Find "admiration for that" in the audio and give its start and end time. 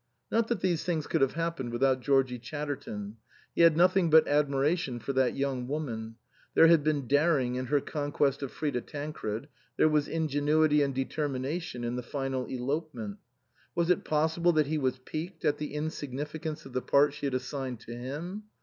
4.27-5.35